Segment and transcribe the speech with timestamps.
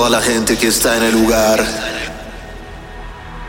[0.00, 1.62] toda la gente que está en el lugar.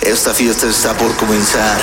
[0.00, 1.76] Esta fiesta está por comenzar.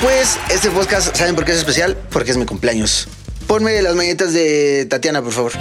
[0.00, 1.96] Pues este podcast, ¿saben por qué es especial?
[2.10, 3.08] Porque es mi cumpleaños.
[3.46, 5.52] Ponme las mañanitas de Tatiana, por favor.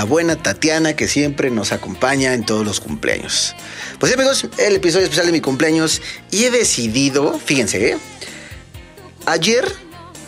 [0.00, 3.54] La buena Tatiana que siempre nos acompaña en todos los cumpleaños.
[3.98, 6.00] Pues amigos, el episodio especial de mi cumpleaños
[6.30, 7.98] y he decidido, fíjense, ¿eh?
[9.26, 9.70] ayer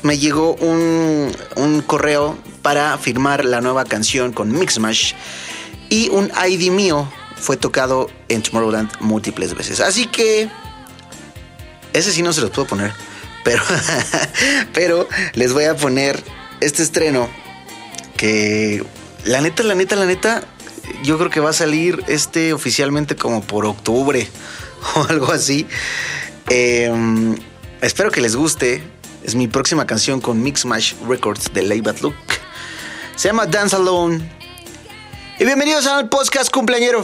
[0.02, 5.14] me llegó un, un correo para firmar la nueva canción con Mixmash
[5.88, 9.80] y un ID mío fue tocado en Tomorrowland múltiples veces.
[9.80, 10.50] Así que
[11.94, 12.92] ese sí no se los puedo poner,
[13.42, 13.62] pero,
[14.74, 16.22] pero les voy a poner
[16.60, 17.26] este estreno
[18.18, 18.84] que
[19.24, 20.42] la neta, la neta, la neta,
[21.02, 24.28] yo creo que va a salir este oficialmente como por octubre
[24.96, 25.66] o algo así.
[26.50, 27.36] Eh,
[27.80, 28.82] espero que les guste.
[29.24, 32.14] Es mi próxima canción con Mixmash Records de Lay Bad Look.
[33.14, 34.20] Se llama Dance Alone.
[35.38, 37.02] Y bienvenidos al podcast cumpleañero.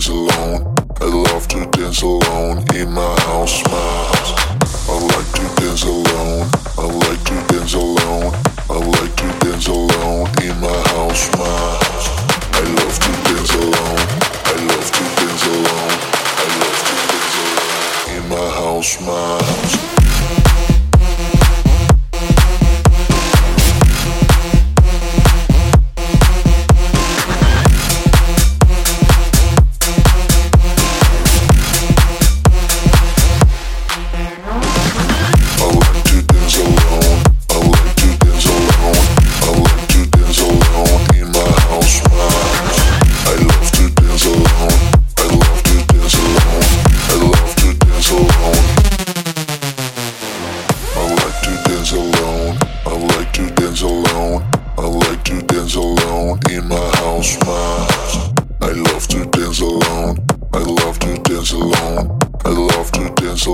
[0.00, 0.74] Dance alone.
[1.00, 3.76] I love to dance alone in my house, my
[4.12, 4.88] house.
[4.88, 6.48] I like to dance alone.
[6.78, 7.49] I like to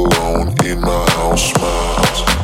[0.05, 2.36] alone in my house, my house.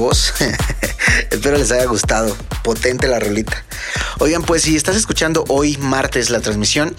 [0.00, 0.34] Voz.
[1.30, 2.36] Espero les haya gustado.
[2.62, 3.64] Potente la rolita.
[4.18, 6.94] Oigan, pues si estás escuchando hoy martes la transmisión,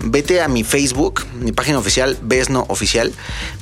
[0.00, 3.12] vete a mi Facebook, mi página oficial, Besno Oficial,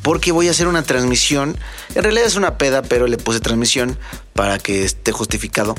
[0.02, 1.56] porque voy a hacer una transmisión.
[1.94, 3.98] En realidad es una peda, pero le puse transmisión
[4.32, 5.74] para que esté justificado.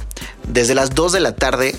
[0.48, 1.75] Desde las 2 de la tarde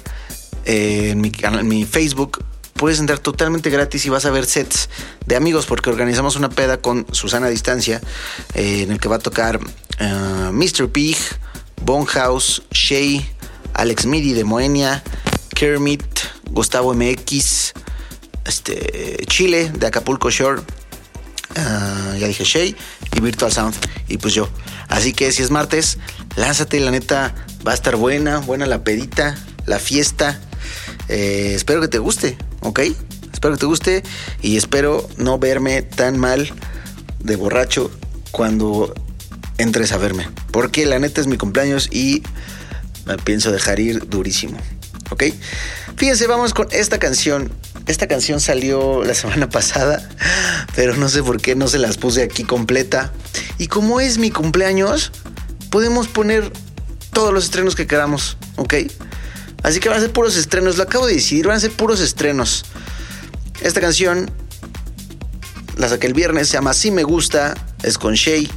[0.67, 2.45] eh, en, mi, canal- en mi Facebook
[2.77, 4.89] puedes entrar totalmente gratis y vas a ver sets
[5.27, 8.01] de amigos porque organizamos una peda con Susana a Distancia
[8.55, 9.59] eh, en el que va a tocar
[9.99, 10.89] eh, Mr.
[10.89, 11.17] Pig,
[11.83, 13.29] Bonehouse, Shay,
[13.75, 15.03] Alex Midi de Moenia,
[15.55, 16.03] Kermit,
[16.51, 17.73] Gustavo MX,
[18.45, 20.63] este, Chile de Acapulco Shore,
[21.57, 22.77] ah, ya dije Shay
[23.15, 23.75] y Virtual Sound
[24.09, 24.49] y pues yo.
[24.89, 25.99] Así que si es martes,
[26.37, 27.35] lánzate, la neta
[27.67, 29.37] va a estar buena, buena la pedita,
[29.67, 30.41] la fiesta.
[31.09, 32.81] Eh, espero que te guste, ¿ok?
[33.33, 34.03] Espero que te guste
[34.43, 36.51] y espero no verme tan mal
[37.21, 37.91] de borracho
[38.31, 38.95] cuando
[39.59, 40.29] entres a verme.
[40.51, 42.23] Porque la neta es mi cumpleaños y
[43.05, 44.59] me pienso dejar ir durísimo.
[45.11, 45.25] ¿Ok?
[45.97, 47.53] Fíjense, vamos con esta canción.
[47.87, 50.09] Esta canción salió la semana pasada,
[50.75, 53.13] pero no sé por qué no se las puse aquí completa.
[53.59, 55.13] Y como es mi cumpleaños,
[55.71, 56.51] podemos poner
[57.13, 58.75] todos los estrenos que queramos, ¿ok?
[59.67, 61.99] Así que van a ser puros estrenos, lo acabo de decidir, van a ser puros
[61.99, 62.65] estrenos.
[63.61, 64.31] Esta canción
[65.77, 68.49] la saqué el viernes, se llama Si Me Gusta, es con Shay.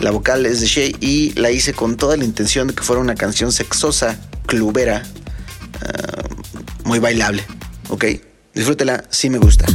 [0.00, 3.00] La vocal es de Shay y la hice con toda la intención de que fuera
[3.00, 5.04] una canción sexosa, clubera,
[5.82, 7.44] uh, muy bailable,
[7.88, 8.04] ¿ok?
[8.52, 9.66] Disfrútela, si me gusta.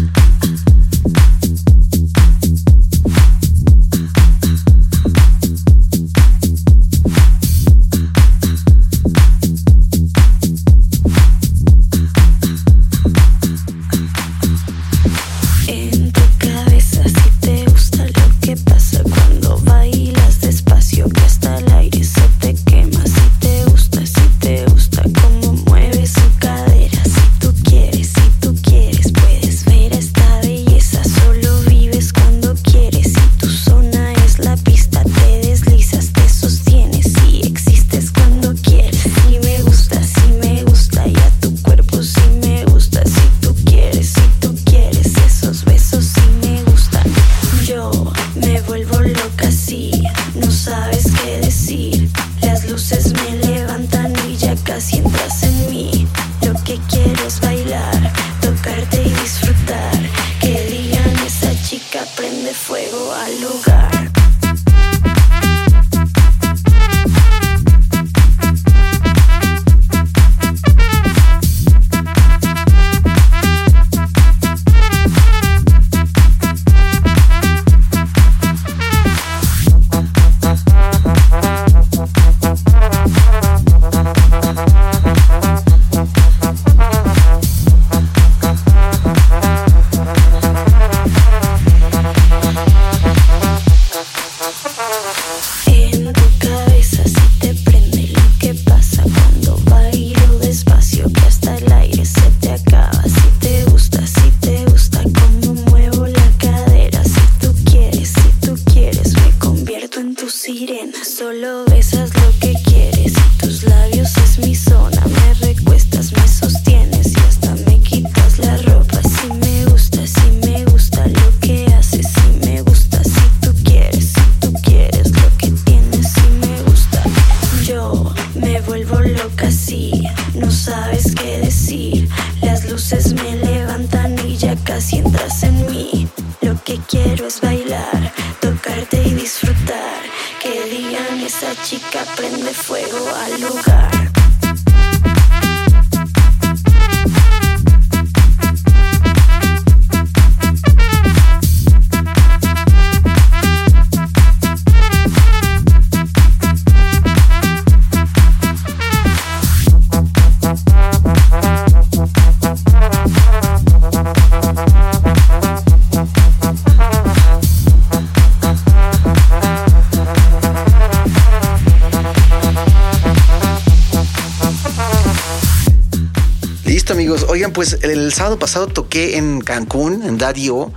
[177.09, 177.27] Amigos.
[177.27, 180.71] Oigan, pues el sábado pasado toqué en Cancún, en Dadio,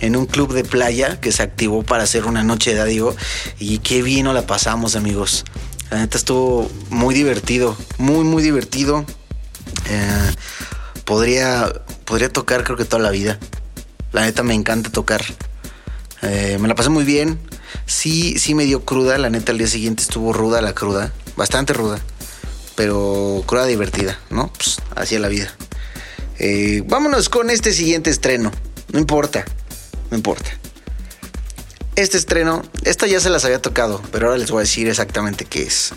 [0.00, 3.14] en un club de playa que se activó para hacer una noche de Dadio.
[3.58, 5.44] Y qué nos la pasamos, amigos.
[5.90, 9.04] La neta estuvo muy divertido, muy, muy divertido.
[9.90, 10.30] Eh,
[11.04, 11.70] podría,
[12.06, 13.38] podría tocar, creo que toda la vida.
[14.12, 15.22] La neta me encanta tocar.
[16.22, 17.38] Eh, me la pasé muy bien.
[17.84, 19.18] Sí, sí me dio cruda.
[19.18, 21.12] La neta, al día siguiente estuvo ruda la cruda.
[21.36, 22.00] Bastante ruda.
[22.76, 24.50] Pero cruda divertida, ¿no?
[24.54, 25.54] Pues así es la vida.
[26.38, 28.52] Eh, vámonos con este siguiente estreno.
[28.92, 29.44] No importa.
[30.10, 30.50] No importa.
[31.96, 35.46] Este estreno, esta ya se las había tocado, pero ahora les voy a decir exactamente
[35.46, 35.94] qué es.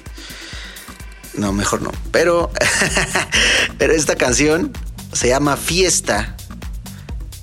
[1.33, 1.91] No, mejor no.
[2.11, 2.51] Pero,
[3.77, 4.71] pero esta canción
[5.11, 6.37] se llama Fiesta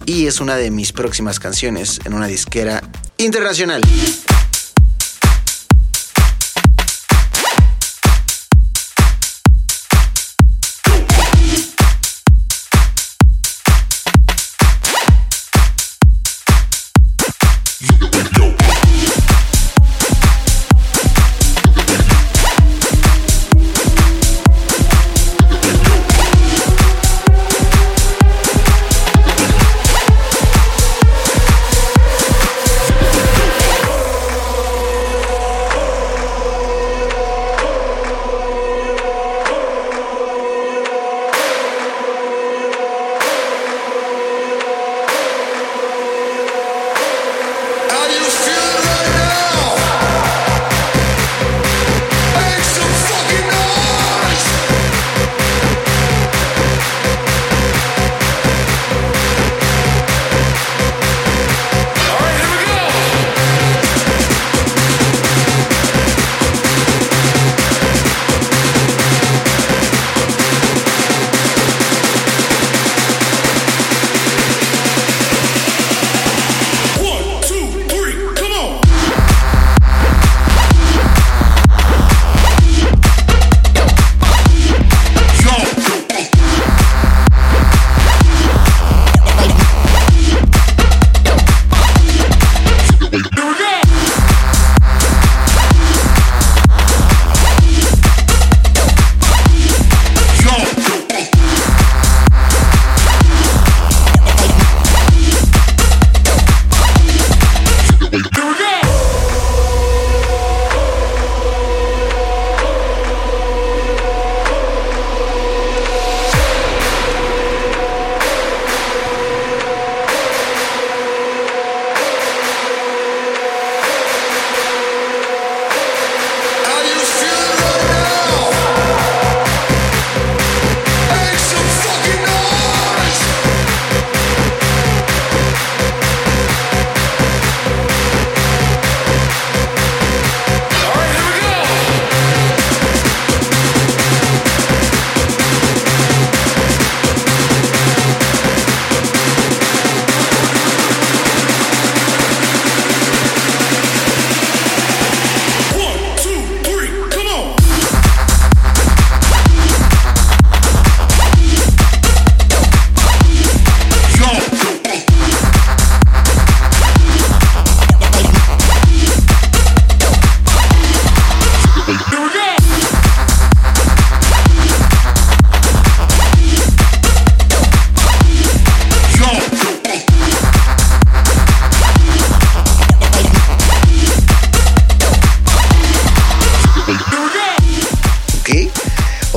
[0.07, 2.83] y es una de mis próximas canciones en una disquera
[3.19, 3.83] internacional.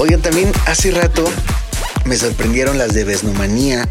[0.02, 1.26] Oigan, también hace rato
[2.06, 3.86] me sorprendieron las de Besnomanía.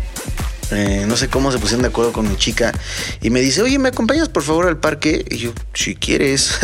[0.71, 2.73] Eh, no sé cómo se pusieron de acuerdo con mi chica
[3.21, 5.23] y me dice, oye, ¿me acompañas por favor al parque?
[5.29, 6.61] Y yo, si quieres,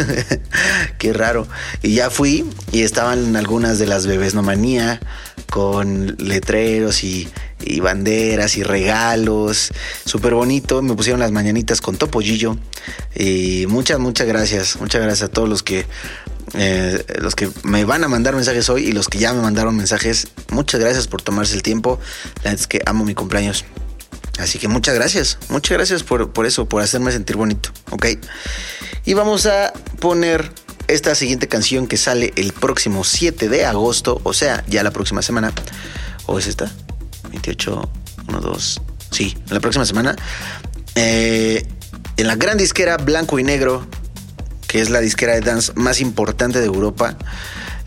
[0.98, 1.46] qué raro.
[1.82, 4.34] Y ya fui y estaban algunas de las bebés
[5.50, 7.28] con letreros y,
[7.60, 9.72] y banderas y regalos,
[10.06, 10.80] súper bonito.
[10.80, 12.56] Me pusieron las mañanitas con topollillo
[13.14, 15.84] y muchas, muchas gracias, muchas gracias a todos los que
[16.52, 19.76] eh, los que me van a mandar mensajes hoy y los que ya me mandaron
[19.76, 21.98] mensajes, muchas gracias por tomarse el tiempo.
[22.42, 23.64] La neta es que amo mi cumpleaños.
[24.38, 28.06] Así que muchas gracias, muchas gracias por, por eso, por hacerme sentir bonito, ¿ok?
[29.04, 30.50] Y vamos a poner
[30.88, 35.22] esta siguiente canción que sale el próximo 7 de agosto, o sea, ya la próxima
[35.22, 35.52] semana.
[36.26, 36.70] ¿O es esta?
[37.30, 37.90] 28,
[38.28, 38.80] 1, 2.
[39.10, 40.16] Sí, la próxima semana.
[40.94, 41.66] Eh,
[42.16, 43.86] en la gran disquera Blanco y Negro,
[44.66, 47.16] que es la disquera de dance más importante de Europa.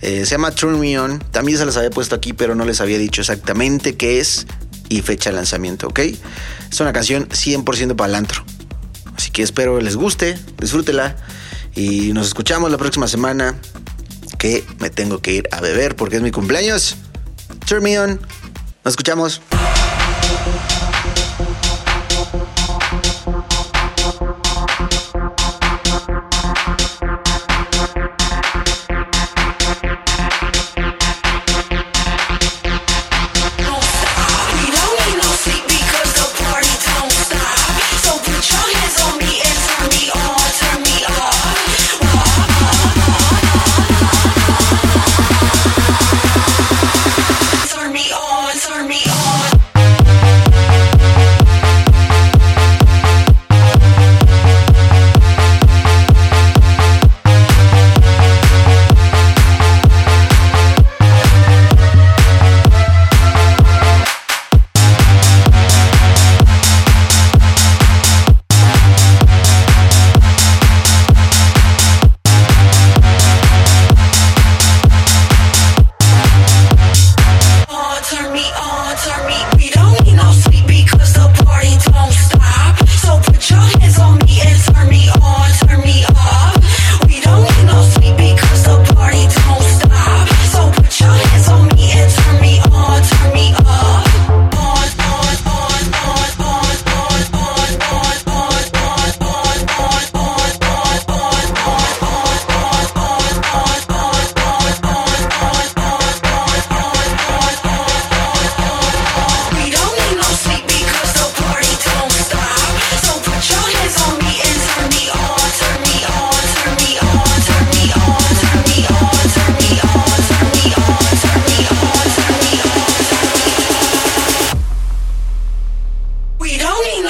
[0.02, 1.20] Eh, se llama Turn Me On.
[1.32, 4.46] También se las había puesto aquí, pero no les había dicho exactamente qué es
[4.90, 6.00] y fecha de lanzamiento, ¿ok?
[6.72, 8.44] Es una canción 100% para el antro.
[9.16, 11.16] Así que espero les guste, disfrútela
[11.76, 13.56] y nos escuchamos la próxima semana
[14.38, 16.96] que me tengo que ir a beber porque es mi cumpleaños.
[17.66, 18.20] Turn Me On.
[18.84, 19.42] Nos escuchamos.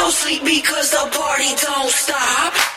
[0.07, 2.76] Don't sleep because the party don't stop.